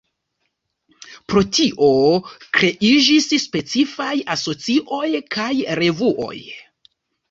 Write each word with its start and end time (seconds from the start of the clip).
Pro 1.33 1.43
tio, 1.57 1.91
kreiĝis 2.57 3.31
specifaj 3.45 4.11
asocioj 4.41 5.09
kaj 5.39 5.51
revuoj. 5.85 6.39